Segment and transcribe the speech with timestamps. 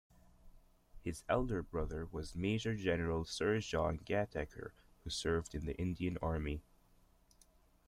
[1.03, 4.71] His elder brother was Major-General Sir John Gatacre
[5.03, 6.63] who served in the Indian Army.